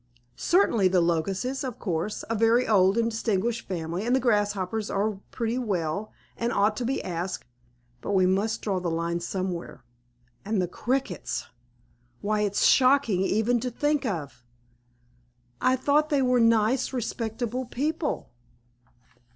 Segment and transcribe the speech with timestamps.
[0.35, 0.87] "Certainly.
[0.87, 5.59] The Locusts, of course, a very old and distinguished family; and the Grasshoppers are pretty
[5.59, 7.45] well, and ought to be asked.
[8.01, 9.83] But we must draw the line somewhere,
[10.43, 11.45] and the Crickets!
[12.19, 14.43] Why it's shocking even to think of!"
[15.61, 18.31] "I thought they were nice, respectable people."